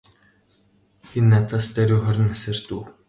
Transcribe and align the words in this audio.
Энэ 1.17 1.29
надаас 1.31 1.67
даруй 1.75 1.99
хорин 2.03 2.27
насаар 2.31 2.59
дүү. 2.67 2.81